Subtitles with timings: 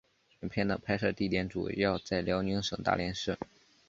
[0.39, 3.37] 影片的拍摄地点主要在辽宁省大连市。